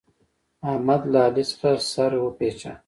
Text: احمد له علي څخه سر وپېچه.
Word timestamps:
احمد 0.71 1.01
له 1.11 1.19
علي 1.27 1.43
څخه 1.51 1.69
سر 1.91 2.11
وپېچه. 2.23 2.71